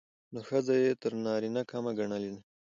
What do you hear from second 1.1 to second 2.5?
نارينه کمه ګڼلې ده.